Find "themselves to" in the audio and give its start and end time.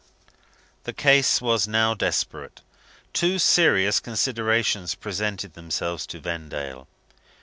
5.53-6.19